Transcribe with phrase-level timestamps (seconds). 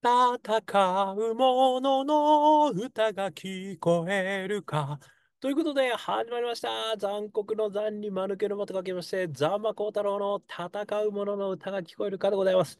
[0.00, 5.00] 戦う者の歌が聞こえるか。
[5.40, 6.96] ということで、始まりました。
[6.96, 12.78] 残酷の残に間抜けの間とかけまして、ザンマコウタロウの戦う者の歌が聞こえるかでございます。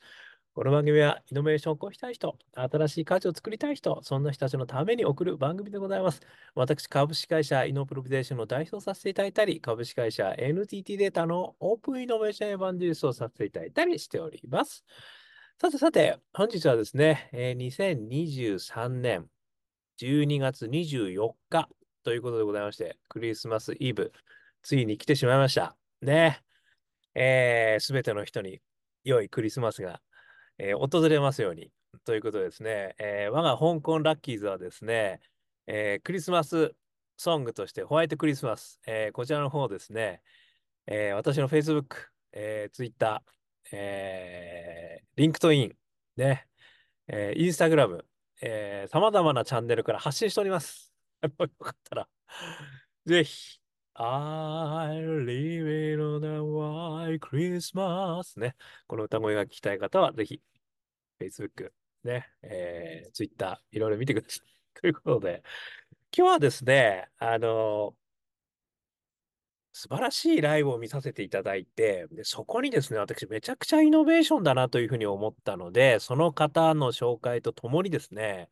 [0.55, 6.21] この番組は、イノベーションを起こしたい人、新しい価値を作りたい人、そんな人たちのために送る番組でございます。
[6.55, 14.85] 私、株式会社イノプロビゼーションの代表させていただいたり、株式会社 NTT データのオープンイノベーションエヴァンジリスをさせていただいたりしております。
[15.61, 19.27] さてさて、本日はですね、えー、2023年
[20.01, 21.69] 12月24日
[22.05, 24.13] ということでございまして、クリスマスイブ、
[24.63, 25.77] ついに来てしまいました。
[26.03, 26.43] ね。
[27.15, 28.61] えー、すべての人に
[29.05, 30.01] 良いクリスマスが
[30.59, 31.71] えー、訪れますように。
[32.05, 35.21] ということですね、えー、我が香港ラッキーズはですね、
[35.67, 36.75] えー、クリスマス
[37.17, 40.21] ソングとしてホワイトクリスマス、えこちらの方ですね、
[40.87, 41.97] え私の Facebook、
[42.33, 43.23] えー、Twitter、
[43.73, 45.77] えー、 LinkedIn、
[46.17, 46.47] ね、
[47.07, 48.05] えー、 Instagram、
[48.41, 50.93] えー、様々なチャンネルから発信しております。
[51.23, 52.09] よかったら、
[53.07, 53.61] ぜひ、
[53.95, 58.55] I'm dreaming of a white Christmas ね。
[58.87, 60.41] この歌声が聞きたい方は、ぜひ、
[61.21, 61.73] Facebook、
[62.05, 64.81] ね、えー、Twitter、いろいろ見てください。
[64.81, 65.43] ということで、
[66.17, 67.97] 今日はですね、あの
[69.79, 78.51] 素晴らしいライブを見させていただいて、で、そこにですね、私めちゃくちゃイノベーションだなというふうに思ったので、その方の紹介とともにですね、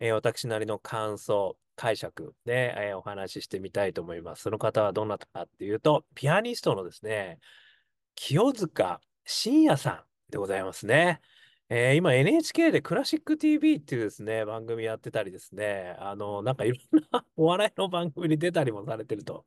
[0.00, 4.44] えー、私なりの感想、解釈で、えー、お話ししてみたいと思います。
[4.44, 7.38] その方はどなたかっていうと、ピアニストのですね、
[8.14, 11.20] 清塚信也さんでございますね。
[11.68, 19.44] えー、今 NHK でクラシック TV っていうですね、番組やってたりですね、あの、なんかいろんなお笑いの番組に出たりもされてると。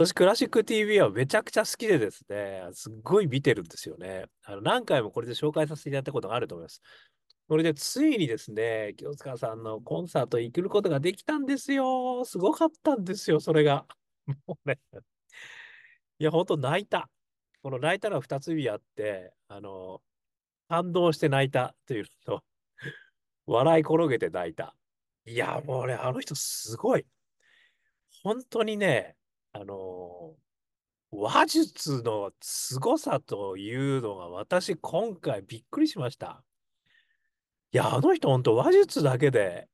[0.00, 4.24] 私、クラシック TV はめちゃくちゃ好きでですね、すっごい見てるんですよね。
[4.44, 6.80] あの何回もこれで紹介させていただいたことがあると思います。
[7.50, 12.24] それで、ついにですね、清塚さんのコンサート行くことができたんですよ。
[12.24, 13.84] すごかったんですよ、それが。
[14.46, 14.78] もうね。
[16.18, 17.10] いや、ほんと泣いた。
[17.62, 20.00] この泣いたのは二つ意味あって、あの、
[20.70, 22.44] 感動して泣いたというのと、
[23.44, 24.74] 笑い転げて泣いた。
[25.26, 27.04] いや、もうね、あの人すごい。
[28.22, 29.16] 本当にね、
[29.52, 30.34] あの
[31.10, 36.44] 話術の凄さというのが私今回びっくりしました。
[37.72, 39.68] いや、あの人本当話術だけで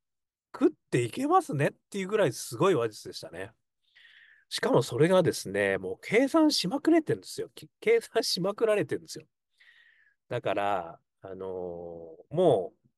[0.52, 3.50] 食っていけますねっていうぐらいすごい話術でしたね。
[4.48, 7.50] しかもそれがですね、もう計算しまくれてるんですよ。
[7.80, 9.26] 計算しまくられてるんですよ。
[10.28, 12.88] だから、あのー、もう、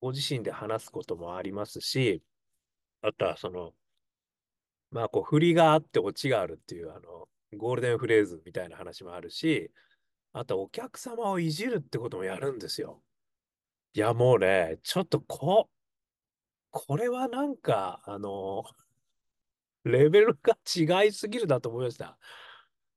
[0.00, 2.22] ご自身で話すこともありますし、
[3.02, 3.72] あとはその、
[4.90, 9.70] まあ、こう、振りがあってオチがあるっていう、あの、ゴールデンフレーズみたいな話もあるし、
[10.32, 13.02] あと、お客様をいじるってこともやるんですよ。
[13.94, 15.70] いや、もうね、ちょっとこ、
[16.70, 18.64] これはなんか、あの、
[19.84, 20.56] レベルが
[21.04, 22.18] 違いすぎるなと思いました。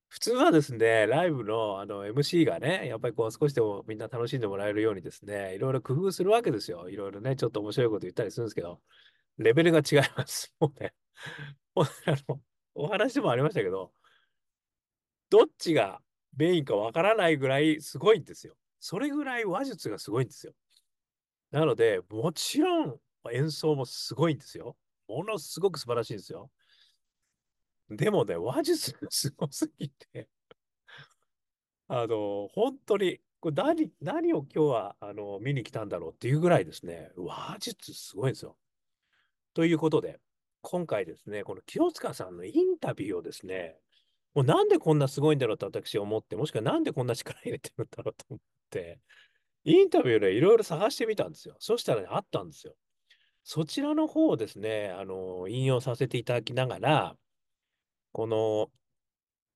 [0.10, 6.90] 普通はですね、ライブのあの MC がね、やっぱりこう少しでもみんな楽しんでもらえるようにですね、いろいろ工夫するわけですよ。
[6.90, 8.82] いろいろね、ちょっと面白いこと言ったりするんですけど、
[9.42, 10.54] レベルが違います。
[10.60, 10.94] もうね、
[11.76, 12.42] もうあの、
[12.76, 13.94] お話でもありましたけど、
[15.30, 16.02] どっちが
[16.38, 18.56] メインかわからないぐらいすごいんですよ。
[18.80, 20.54] それぐらい話術がすごいんですよ。
[21.52, 23.00] なので、もちろん
[23.32, 24.76] 演奏もすごいんですよ。
[25.08, 26.50] ものすごく素晴らしいんですよ。
[27.90, 30.30] でもね、話術がすごすぎて
[31.88, 38.58] あの、本当に、これ何、何を今日は、あの、見に来たんだろうっていうぐらいですね、話術すごいんですよ。
[39.54, 40.20] ということで、
[40.62, 43.78] 今回ですね、この清塚さんのインタビューをですね、
[44.34, 48.40] もうなんでこんなすごいんだろうと私思って、もしくはなんでこんな力入れてるんだろうと思っ
[48.70, 49.00] て、
[49.64, 51.56] インタビューでいろいろ探してみたんですよ。
[51.60, 52.76] そしたらね、あったんですよ。
[53.44, 57.18] そちらの方をですね、あの、引用させていただきながら、
[58.12, 58.72] この、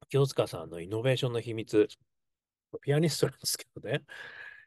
[0.10, 1.88] 清塚さんのイノベーションの秘密、
[2.82, 4.04] ピアニストなんですけどね、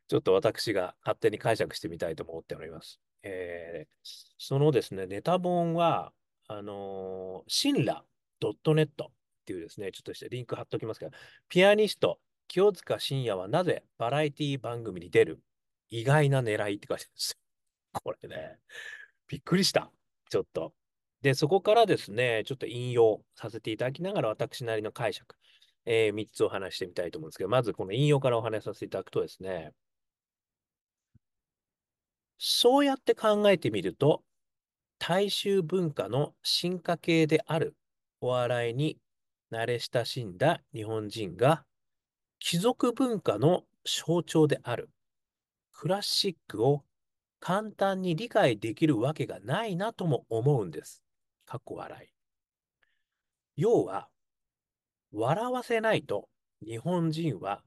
[0.09, 3.01] ちょっと私が勝手に解釈してみたいと思っております。
[3.23, 4.09] えー、
[4.39, 6.13] そのですね、ネタ本は、
[6.47, 8.05] あのー、シンラ
[8.41, 9.11] .net っ
[9.45, 11.13] ていうですね、ちょっとしてリンク貼っときますけど、
[11.49, 15.43] ピアニスト、清塚信也はなぜバラエティ番組に出る
[15.91, 17.39] 意外な狙いって書いてあるんですよ。
[18.03, 18.59] これね、
[19.27, 19.91] びっくりした。
[20.31, 20.75] ちょっと。
[21.23, 25.37] で、そこからですね、ちょっと引用させていただきながら、私なりの解釈、
[25.85, 29.73] えー、3つお話してみたいと思うんですけど、まずこの引用からお話しさせていただくとですね、
[32.39, 34.23] そうやって考えてみると、
[34.99, 37.77] 大衆文化の進化系である
[38.21, 38.99] お笑いに
[39.53, 41.65] 慣れ親しんだ日本人が、
[42.39, 44.91] 貴族文化の象徴である
[45.73, 46.85] クラシックを
[47.41, 51.03] 簡単に理解できるわけがないなとも思うんです。
[51.47, 52.09] かっこ笑い。
[53.57, 54.09] 要は、
[55.13, 56.29] 笑わせないと
[56.65, 57.63] 日本人は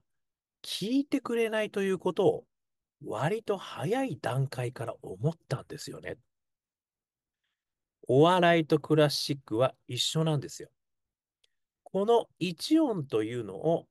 [0.62, 2.44] 聞いてくれないということを
[3.04, 6.16] 割と早い段階から思ったんですよね。
[8.08, 10.70] お笑いとクラシックは一緒なんですよ。
[11.84, 13.86] この一音というのを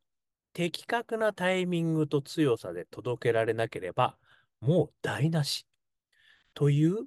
[0.54, 4.18] 的確なタイミングと強さで届けられなければ
[4.60, 5.66] もう台無し
[6.54, 7.06] という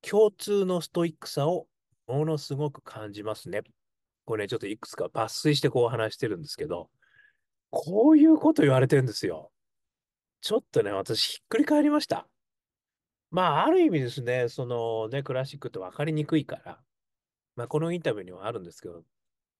[0.00, 1.66] 共通のストイックさを
[2.06, 3.62] ものすごく感じますね。
[4.24, 6.90] これね、ちょっといくつか抜粋してこう話してるんですけど、
[7.70, 9.50] こういうこと言われてるんですよ。
[10.42, 12.26] ちょっとね、私ひっくり返りました。
[13.30, 16.80] まあ、ある意味ですね、そのね、クラシックって分かりにくいから、
[17.54, 19.04] まあ、このインタビューにはあるんですけど、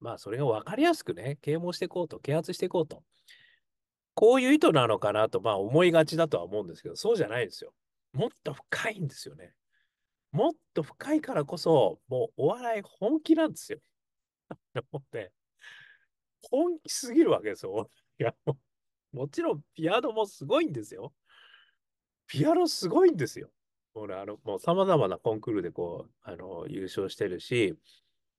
[0.00, 3.05] まあ、それが分かりやすくね、啓蒙していこうと、啓発していこうと。
[4.14, 7.73] こういう意図なのかなと、まあ、思いがちだとは思うんですけど、そうじゃないんですよ。
[8.12, 9.55] もっと深いんですよね。
[10.32, 13.78] もっと深いからこそ、もうお笑い本気なんですよ。
[14.90, 15.31] もうね、
[16.50, 17.88] 本気すぎるわけですよ。
[18.19, 18.58] いや、も
[19.12, 21.12] もちろんピアノもすごいんですよ。
[22.26, 23.50] ピアノすごいんですよ。
[23.94, 27.75] 俺、あの、もう様々なコンクールでこう、あの、優勝してるし、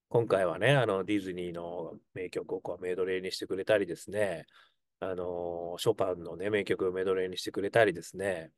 [0.08, 4.46] 今回はね、あの、ディズニーの名曲をこうメドレーにしてくれたりですね、
[5.00, 8.50] あの、ショパンのね、名曲をメドレーにしてくれたりですね、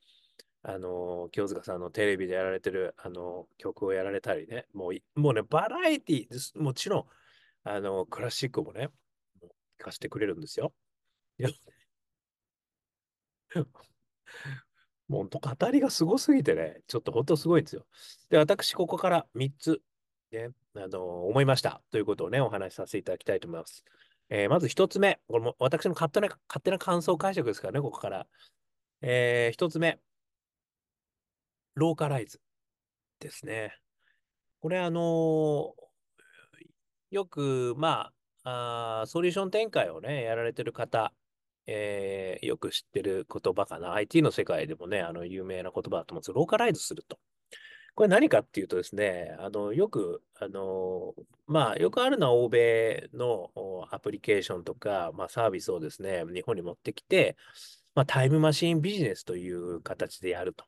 [0.63, 6.57] あの、清塚さんのテレビでやられてる、あの、曲をやられたりね、もう、もうね、バラエティです。
[6.57, 7.05] もちろん、
[7.65, 8.89] あの、クラシックもね、
[9.79, 10.73] 聴かせてくれるんですよ。
[15.09, 17.87] もう本当語りがすごすぎてね、ちょっと本当すごいんですよ。
[18.29, 19.83] で、私、ここから3つ、
[20.33, 21.83] ね、あの、思いました。
[21.91, 23.85] ということをね、お話しさせていただきたいと思います。
[24.29, 28.27] えー、まず1つ目、これも私の勝手な、勝手な感想解釈ですからね、ここから。
[29.03, 30.01] えー、1つ目、
[31.75, 32.41] ローカライズ
[33.21, 33.79] ですね。
[34.61, 35.75] これ、あのー、
[37.11, 38.11] よく、ま
[38.43, 41.13] あ、あソリューション展開をね、やられてる方、
[41.67, 43.93] えー、よく知ってる言葉かな。
[43.95, 47.19] IT の世界でもね、あの、有名な言葉だと思うんですけど、ローカライズすると。
[47.97, 51.15] これ何かっていうとですね、あの、よく、あの、
[51.47, 53.51] まあ、よくあるのは欧米の
[53.91, 57.37] アプリケーションとか、まあ、サービスをですね、日本に持ってきて、
[57.95, 60.67] まあ、タイムマシンビジネスという形でやると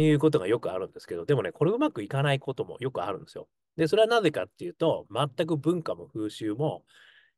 [0.00, 3.48] いうことがよくあるんですけど、でもね、これうまくいかないこともよくあるんですよ。
[3.76, 6.84] で、それはなぜかっていうと、全く文化も風習も、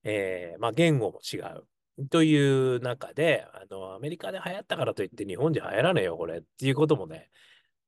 [0.05, 1.67] えー、まあ、言語も違う。
[2.11, 7.31] という中で、あの、アメリカで流行ったからといって日本じゃ流行らねえよ、これっていうこともね、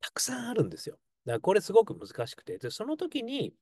[0.01, 0.99] たくさんあるんですよ。
[1.25, 3.53] だからこれすごく難しくて、で、その時に、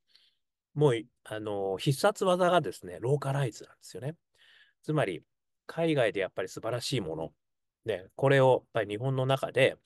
[0.75, 4.17] もう、あの、必殺技がですね、ローカライズなんですよね。
[4.83, 5.23] つまり、
[5.67, 7.33] 海外でやっぱり素晴らしいもの、
[7.87, 9.77] ね、これをやっぱり日本の中で、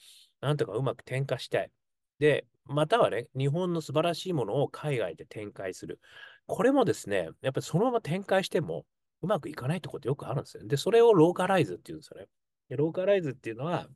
[0.41, 1.71] なんとかうまく転化したい。
[2.19, 6.01] で、またはね、日本の素晴らしいものを海外で展開する。
[6.47, 8.85] これもですね、やっぱりそのまま展開しても
[9.23, 10.67] うまくいかないってことよくあるんですよ。
[10.67, 12.29] で、それをローカライズっていうんですよね。
[12.69, 13.89] でローカライズっていうのは、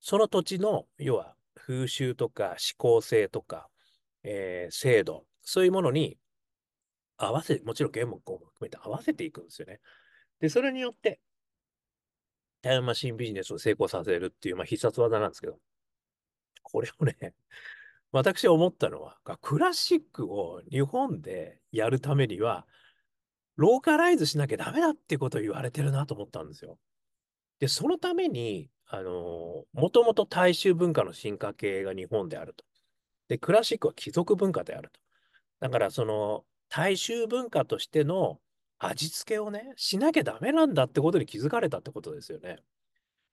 [0.00, 3.68] その土地の、要は風習とか思考性とか、
[4.22, 6.18] えー、制度、そういうものに
[7.16, 9.80] 合わせ、もちろん言語も含めて合わせていくんですよね。
[10.40, 11.20] で、それによって、
[12.62, 15.58] タイムマシンビジネスを成功させるっていう、まあ、必殺技なんですけど、
[16.62, 17.34] これをね、
[18.10, 22.66] 私思ったのは、クラシックを日本でやるためには、
[23.56, 26.78] ローカライズしなきゃダメだってことを言われてるなと思ったんですよ。
[27.60, 32.64] で、そのために、あのもともと大衆文化の進化系が日本であると。
[33.28, 35.00] で、クラシックは貴族文化であると。
[35.60, 38.40] だから、その、大衆文化としての
[38.78, 42.58] 味付けをね、しなきゃダメなんだってことに気づかれたってことですよね。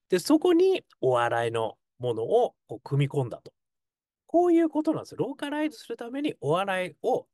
[0.08, 3.52] で、そこにお笑いのものをこう組み込んだと。
[4.26, 5.18] こういうことなんですよ。
[5.18, 7.26] ローカライズするためにお笑いを、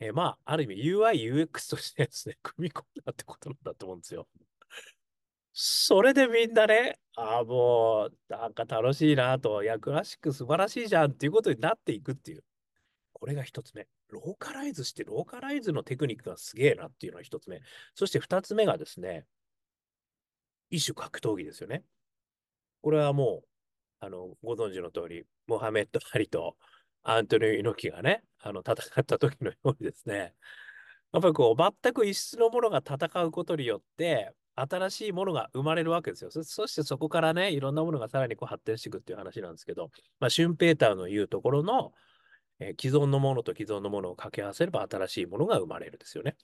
[0.00, 4.28] えー、まあ、ある意味 UI、UX としてですね、 組み込んだってことなんだと思うんですよ。
[5.52, 12.44] それでみんなね、ああ、もう、なんか楽しいなと、いや、クラシック素晴らしいじゃんっていうことになっていくっていう。
[13.12, 13.86] これが一つ目。
[14.08, 17.60] ローカライズして、ローカライズのテクニックがすげえなっていうのが一つ目。
[17.94, 19.26] そして二つ目がですね、
[20.70, 21.84] 一種格闘技ですよね。
[22.82, 23.48] これはもう、
[24.00, 26.56] あの、ご存知の通り、モハメッド・ハリと
[27.04, 30.34] アントニオ猪木がね、あの、戦った時のようにですね、
[31.12, 36.30] やっぱりこう、全く異質のものが戦うことによって、新しいものが生まれるわけですよ。
[36.30, 41.92] そしてそこからね、いろんなものがさらにこう発展していくっていう話なんですけど、まあ、シュンペーターの言うところの、
[42.60, 46.36] えー、既存のものと既存のものを掛け合わせれば新しいものが生まれるですよね。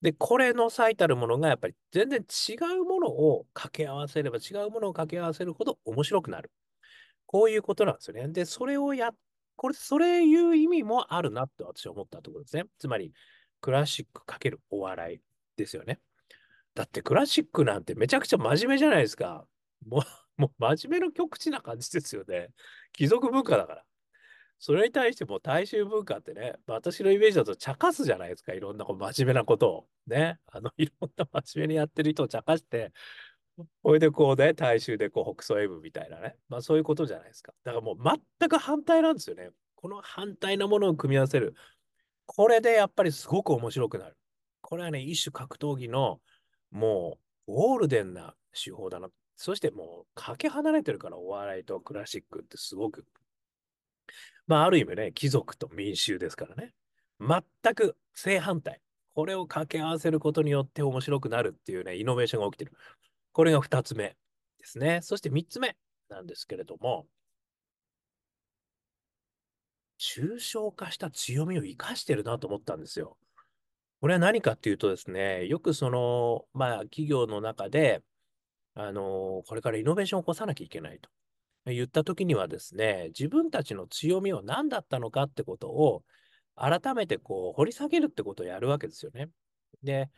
[0.00, 6.50] で、これの最たるものが、やっぱり全然違うものを掛け合わせれば、違うものを掛け合わせるほど面白くなる。
[7.26, 8.26] こういうことなんですよね。
[8.28, 9.12] で、それをや、
[9.56, 12.64] これ、それいう意味もあるなって私は思ったところですね。
[12.78, 13.12] つまり、
[13.60, 15.20] クラシックかけるお笑い
[15.56, 16.00] ですよね。
[16.74, 19.46] だってクラシックなんてめちゃくちゃ真面目じゃないですか。
[19.86, 20.02] もう、
[20.36, 22.48] もう真面目の極致な感じですよね。
[22.92, 23.84] 貴族文化だから。
[24.58, 28.54] それに対しても大衆文化ってね、私のイメージだと茶化すじゃないですか。
[28.54, 29.88] いろんなこう真面目なことを。
[30.06, 30.38] ね。
[30.46, 32.92] あの、いろんな真面目にやってる人を茶化して、
[33.82, 36.36] これでこうね、大衆でこう北総 M みたいなね。
[36.48, 37.52] まあそういうことじゃないですか。
[37.64, 37.96] だからもう
[38.40, 39.50] 全く反対なんですよね。
[39.74, 41.54] この反対なものを組み合わせる。
[42.26, 44.16] これでやっぱりすごく面白くなる。
[44.60, 46.20] これはね、一種格闘技の
[46.70, 49.08] もうゴールデンな手法だな。
[49.36, 53.04] そしてもうかけ離れてるからお笑いとクラシックってすごく。
[54.46, 56.72] まあある意味ね、貴族と民衆ですからね。
[57.20, 58.80] 全く正反対。
[59.14, 62.72] これを掛け合わせることによって面白くなるっていうね、イノベーションが起きてる。
[63.32, 64.16] これが二つ目
[64.58, 65.00] ですね。
[65.02, 65.76] そして三つ目
[66.08, 67.06] なんですけれども、
[69.98, 73.16] 抽象化した強みを生かしてるなと思ったんですよ。
[74.00, 78.02] これは何かっていうとですね、よくその、まあ、企業の中で、
[78.74, 81.08] あの、これからイノベーションを起こさなきゃいけないと
[81.66, 86.02] 言ったときにはですね、自分たちの強みは何だったのかってことを、
[86.56, 89.30] 改めてこう掘り下げるってことをやるわけですよね。
[89.82, 90.10] で、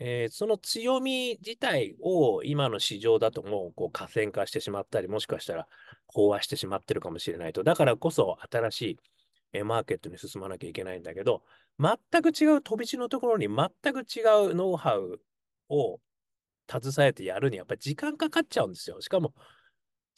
[0.00, 5.68] えー、その強み自体を今の市場だともうこう河川化してしまったり、もしかしたら
[6.16, 7.62] 飽和してしまってるかもしれないと。
[7.62, 8.98] だからこそ新しい
[9.52, 11.42] えマーケットに進まなきゃいけないんだけど、
[11.78, 15.20] 全く違う飛び地のところに全く違うノウハウ
[15.68, 15.98] を
[16.70, 19.00] 携えてやるにやっぱり時間かかっちゃうんですよ。
[19.00, 19.34] しかも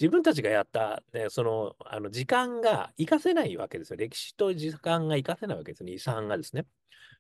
[0.01, 3.97] 自分たちがやった、ね、そのあの時間が活かせないわけですよ。
[3.97, 5.93] 歴史と時間が活かせないわけですね。
[5.93, 6.67] 遺産がですね。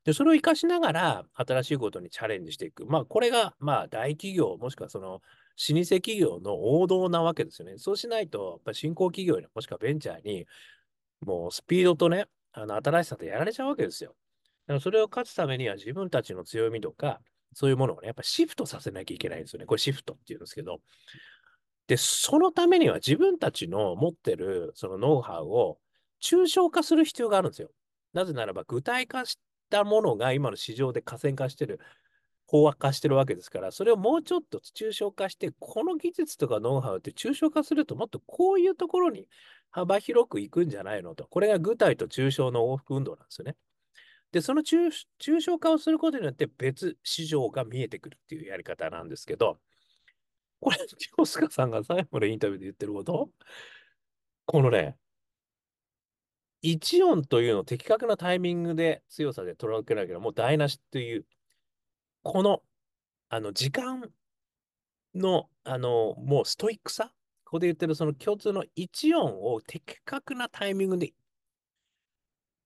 [0.05, 2.87] で、それを活かしながら新しいことにチャレンジしていく。
[2.87, 5.21] まあ、これが、まあ、大企業、もしくはその、老
[5.76, 7.79] 舗企業の王道なわけですよね。
[7.79, 10.47] そうしないと、やっぱ新興企業に、もしくはベンチャーに、
[11.21, 14.17] もうスピードとね、あの、新しさとやられちゃうわけですよ。
[14.67, 17.21] だからそれを勝つためには自分たちの強みとか、
[17.55, 19.67] そういうものをね、やっぱシフトさせなきゃいけないんですよね。
[19.67, 20.81] これシフトっていうんですけど。
[21.87, 25.79] で、そのためには自分たちの持ってるそのノウハウを
[26.23, 27.71] 抽象化する必要があるんですよ。
[28.12, 29.39] なぜならば具体化し
[29.71, 31.81] たものが今の市場で河川化してる、
[32.53, 39.27] 飽和化してるわけですから、それをもうちょっと抽象化して、この技術とかノウハウって抽象化するともっとこういうところに
[39.71, 41.27] 幅広くいくんじゃないのと。
[41.27, 43.57] これが具体と抽象の往復運動なんですよね。
[44.31, 44.91] で、その抽
[45.45, 49.59] 象化をすることによって別市場が見えてくるっていうやり方なんですけど、
[50.62, 53.31] これ、清塚さんが最後のインタビューで言ってること？
[54.47, 54.97] このね、
[56.62, 61.26] 一音というのを的確なタイミングで強さで捉けなきゃもう台無しという、
[62.23, 62.62] この、
[63.28, 64.09] あの、時間
[65.16, 67.12] の、あの、もうストイックさ？
[67.45, 71.12] ここで言ってるその共通の一音を的確なタイミングで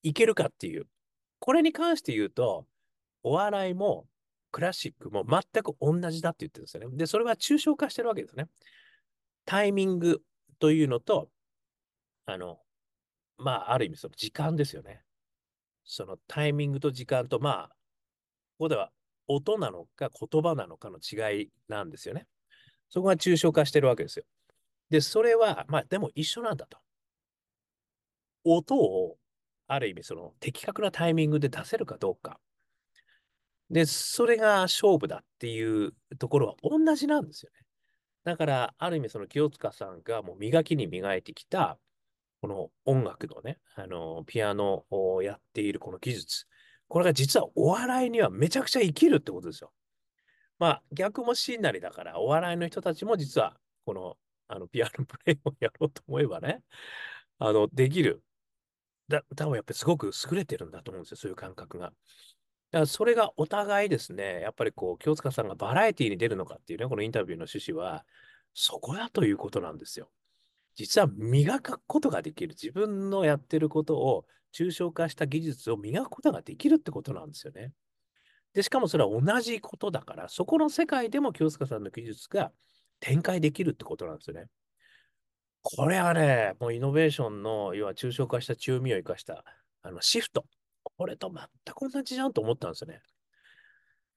[0.02, 0.86] いけるかっていう。
[1.38, 2.66] これに関して言うと、
[3.22, 4.06] お笑いも
[4.56, 6.96] クラシックも全く同じだって言ってるんですよね。
[6.96, 8.46] で、それは抽象化してるわけですね。
[9.44, 10.22] タイミング
[10.58, 11.28] というのと、
[12.24, 12.60] あの、
[13.36, 15.02] まあ、ある意味その時間ですよね。
[15.84, 17.74] そのタイミングと時間と、まあ、こ
[18.60, 18.90] こでは
[19.26, 22.26] 音なのか言葉なのかの違いなんですよね。
[22.88, 24.24] そこが抽象化してるわけですよ。
[24.88, 26.78] で、それは、まあ、でも一緒なんだと。
[28.42, 29.18] 音を、
[29.66, 32.40] ある意味、その的確なタイミングで出せるかどうか。
[33.70, 37.66] で、それが勝負だっていうところは同じなんですよね。
[38.24, 41.78] だから、ある意味、その清塚さんがもう磨きに磨いてきた、
[42.40, 46.46] この音楽のね、あの、ピアノをやっているこの技術。
[46.88, 49.72] これが実はお笑いにはめちゃくちゃ生きるってことですよ。
[50.58, 54.16] まあ、逆もしんなりだから、お笑いの人たちも実は、この、
[54.48, 56.62] あの、ピアノプレイをやろうと思えばね、
[57.38, 58.22] あの、できる。
[59.08, 61.92] だ、多分やっぱりすごく優れてるんだと思うんですよ、そういう感覚が。
[62.72, 68.04] だからそれがお互いですね、やっぱりこう、清塚さんがバラエティに出るのかっていうね、このインタビューの趣旨は、
[68.54, 70.10] そこだということなんですよ。
[70.74, 72.50] 実は磨くことができる。
[72.50, 77.72] 自分のやってることを抽象化した技術を磨くことができるってことなんですよね。
[78.52, 82.52] で、しかもそれは同じことだから、そこの世界でも清塚さんの技術が
[83.00, 84.46] 展開できるってことなんですよね。
[85.62, 89.44] これはね、もうイノベーションの、要は抽象化した強みを生かした
[89.82, 90.44] あのシフト。
[90.96, 93.00] これと全く同じじゃんと思ったんですよね。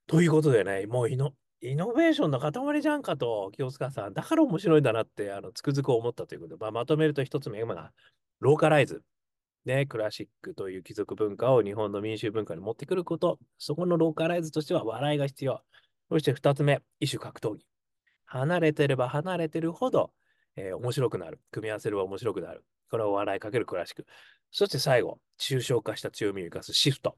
[0.08, 4.14] ということでね、もうイノイノベーションの塊じゃんかと、清塚さん。
[4.14, 7.92] だから面白いんだなって、あの、つくづく思ったということで、まあ、まとめると一つ目が、
[8.40, 9.04] ローカライズ。
[9.66, 15.62] ね、クラシックという貴族文化を日本の民衆文化に持ってくること、そこのローカライズとしては笑いが必要。
[16.10, 17.66] そして二つ目、異種格闘技。
[18.26, 20.12] 離れてれば離れてるほど、
[20.56, 21.42] えー、面白くなる。
[21.52, 22.64] 組み合わせれば面白くなる。
[22.90, 24.06] これは笑いかけるクラシック。
[24.52, 27.18] そして最後、抽象化した強みを生かすシフト。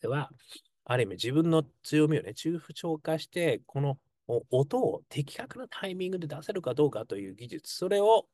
[0.00, 0.30] では、
[0.84, 3.98] ある意味自分の強みをね、抽象化して、この
[4.50, 8.26] 音を的確なタイミングで出せるかどうかという技術、それを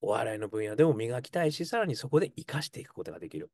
[0.00, 3.50] お笑いの分野でも磨きたいし、さらにそこで活かしていくことができる。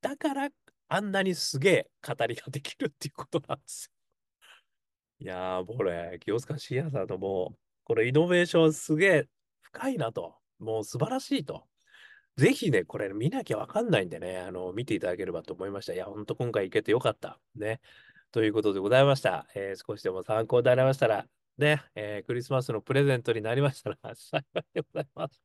[0.00, 0.50] だから、
[0.88, 3.92] あんなにすげえ語りができるっていうことなんですよ。
[5.20, 9.28] いやー、これ、清塚信也さんのもう、これイノベーションすげえ
[9.62, 10.36] 深いなと。
[10.64, 11.66] もう素晴らしいと。
[12.36, 15.92] ぜひね、これ見なきゃわかんないんでね、あの、見ていただければと思いました。
[15.94, 17.38] いや、ほんと今回行けてよかった。
[17.54, 17.80] ね。
[18.32, 19.46] ということでございました。
[19.54, 21.26] えー、少しでも参考になりましたら、
[21.58, 25.40] ね、えー、クリスマスのプレゼントになりましたら 幸いでございます。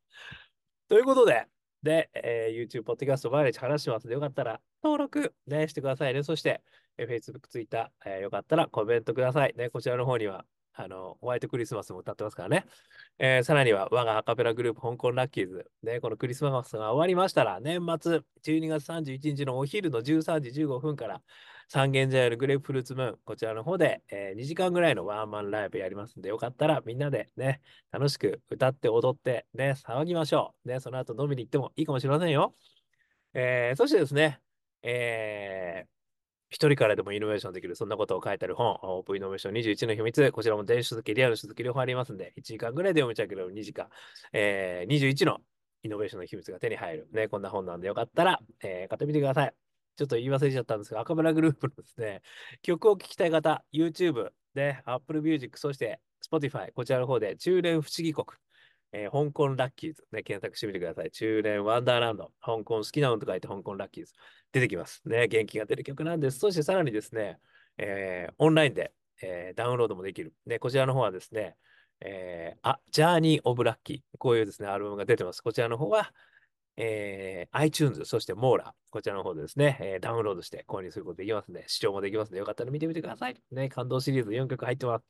[0.88, 1.46] ということで、
[1.84, 6.24] で、えー、YouTube、ポッドキャスト毎日話しますので、よかったら登録、ね、してくださいね。
[6.24, 6.64] そして、
[6.98, 9.54] えー、Facebook、Twitter、えー、よかったらコメントください。
[9.56, 10.46] ね、こちらの方には、
[10.82, 12.66] あの、ホワイトクリスマスも歌ってますからね。
[13.18, 15.70] えー、さらには、我がアカペラグループ、香港ラッキーズ。
[15.84, 21.22] ね、このクリスマスが終わりましたら、年末、12月31日のお昼の13時15分から、
[21.68, 27.60] 三軒茶屋のグレープフルーツムーン、こちらの方で、えー、2時間ぐらいのワンマンライブやりますんで、よかったらみんなでね、
[27.92, 30.70] 楽しく歌って踊って、ね、騒ぎましょう。
[30.70, 32.56] ね、その後飲みに行ってもいいかもしれませんよ。
[33.34, 34.40] えー、そしてですね、
[34.82, 35.59] えー、
[36.50, 43.88] 一人からでもイノベーションできる、そんなことを書いてある本、オープンイノベーション21の秘密、こちらも電子書籍、リアル書籍両方ありますんで、1時間ぐらいで読めちゃうけど、2時間、
[44.34, 45.38] えー、21の
[45.84, 47.08] イノベーションの秘密が手に入る。
[47.12, 49.54] ね、こんな本なんでよかったら、えー、買ってみてください。
[49.96, 52.22] ちょっと言い忘れちゃったんですが、赤村グループのですね、
[52.62, 58.26] 曲を聴きたい方、YouTube で Apple Music、そして Spotify、こちらの方で中連不思議国、
[58.92, 61.12] えー、香港ラッキーズ、ね、検索してみてください。
[61.12, 64.14] 中連ワンダーランド、香港好きなのと書いて香港ラッキーズ。
[64.52, 65.02] 出てきます。
[65.06, 66.40] ね、元気が出る曲なんです。
[66.40, 67.40] そしてさらにですね、
[67.78, 68.92] えー、オンラインで、
[69.22, 70.34] えー、ダウンロードもできる。
[70.46, 71.56] ね、こちらの方はですね、
[72.02, 74.02] えー、あ、ジャーニー・オブ・ラッキー。
[74.18, 75.42] こういうですね、アルバムが出てます。
[75.42, 76.12] こちらの方は、
[76.78, 83.36] えー、iTunes、そしてモーラ、こちらの方でですね、えー、ダウンロードして購入することできますので、視聴もできますので、よかったら見てみてください。
[83.52, 85.06] ね、感動シリーズ4曲入ってます。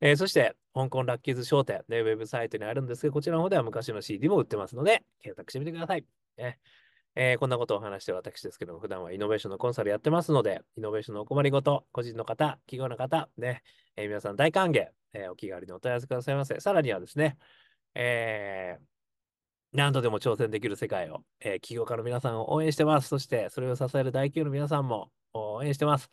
[0.00, 6.04] えー、そして、香港ラッキーズ商店、ね、ウェブサイトにあるんですが、こちらの方では昔の CD も売ってますので、検索してみてください。
[6.38, 6.58] ね
[7.14, 13.62] えー、こんなことを話して私ですけども、普段はイノベーションのコンサルやってますので、イノベーションのお困りごと、個人の方、企業の方、ね、
[13.96, 16.58] えー、皆さん大歓迎、えー、お気軽にお問い合わせくださいませ。
[16.60, 17.36] さらにはですね、
[17.94, 18.84] えー、
[19.72, 23.08] 何度でも挑戦できる世界を、えー、起業家の皆さんを応援してます。
[23.08, 26.10] そして、それを支える大企業の皆さんも応援してます。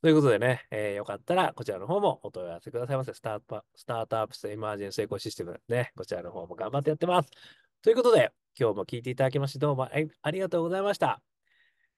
[0.00, 3.12] ということでね、えー、よかったら、こちらの方もお問い合わせくださいませ。
[3.14, 7.30] スタートスタートアップスエマージェンスエコシステム、ね、こちらの方も頑張ってやってます。
[7.82, 9.88] ということで、今日も聞いていただきましてどうも
[10.22, 11.22] ありがとうございました。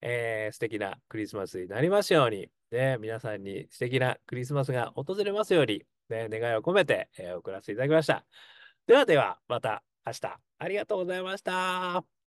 [0.02, 8.24] えー、素敵なクリスマスになりますように、ね、皆さんに素敵なクリスマスが訪れますように、ね、願いを込めて、えー、送らせていただきました。
[8.86, 12.10] ではでは、また明日ありがとうございました。